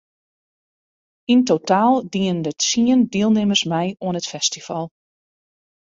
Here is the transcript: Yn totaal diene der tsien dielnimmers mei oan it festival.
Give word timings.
Yn 1.33 1.41
totaal 1.49 1.93
diene 2.13 2.41
der 2.45 2.55
tsien 2.61 3.01
dielnimmers 3.13 3.63
mei 3.71 3.87
oan 4.05 4.17
it 4.19 4.31
festival. 4.33 4.85